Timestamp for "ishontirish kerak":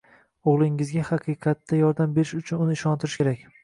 2.83-3.51